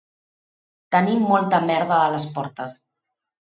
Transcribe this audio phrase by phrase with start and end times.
[0.95, 2.83] Tenir molta merda a les portes